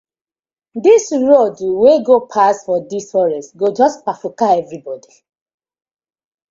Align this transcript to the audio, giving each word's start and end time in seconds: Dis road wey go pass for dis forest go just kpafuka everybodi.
Dis 0.83 1.05
road 1.27 1.57
wey 1.81 1.99
go 2.07 2.17
pass 2.33 2.57
for 2.65 2.77
dis 2.91 3.05
forest 3.15 3.49
go 3.59 3.67
just 3.79 3.97
kpafuka 4.05 4.45
everybodi. 4.61 5.13